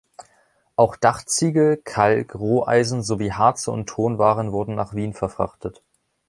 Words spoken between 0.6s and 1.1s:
Auch